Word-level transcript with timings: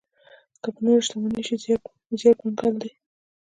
که 0.61 0.69
په 0.73 0.79
نوره 0.85 1.01
شتمنۍ 1.05 1.41
شي، 1.47 1.55
زيار 2.19 2.35
کنګال 2.39 2.73
دی. 2.81 2.91